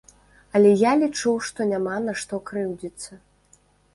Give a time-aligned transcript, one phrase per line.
[0.59, 3.11] Але я лічу, што няма на што крыўдзіцца!